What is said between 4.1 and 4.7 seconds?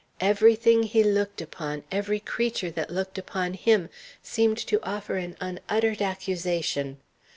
seemed